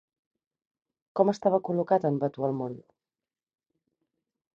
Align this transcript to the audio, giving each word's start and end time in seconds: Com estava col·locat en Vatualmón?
Com 1.19 1.31
estava 1.33 1.59
col·locat 1.67 2.07
en 2.09 2.17
Vatualmón? 2.23 2.79